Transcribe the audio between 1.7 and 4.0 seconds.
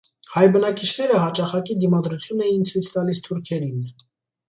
դիմադրություն էին ցույց տալիս թուրքերին։